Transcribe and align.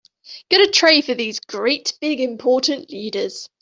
Get 0.49 0.67
a 0.67 0.71
tray 0.71 1.01
for 1.01 1.13
these 1.13 1.39
great 1.39 1.93
big 2.01 2.19
important 2.21 2.89
leaders. 2.89 3.47